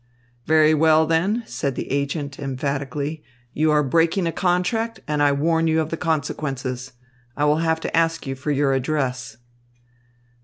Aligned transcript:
"Very 0.47 0.73
well, 0.73 1.05
then," 1.05 1.43
said 1.45 1.75
the 1.75 1.91
agent 1.91 2.39
emphatically, 2.39 3.23
"you 3.53 3.69
are 3.69 3.83
breaking 3.83 4.25
a 4.25 4.31
contract, 4.31 4.99
and 5.07 5.21
I 5.21 5.31
warn 5.31 5.67
you 5.67 5.79
of 5.79 5.91
the 5.91 5.95
consequences. 5.95 6.93
I 7.37 7.45
will 7.45 7.57
have 7.57 7.79
to 7.81 7.95
ask 7.95 8.25
you 8.25 8.33
for 8.33 8.49
your 8.49 8.73
address." 8.73 9.37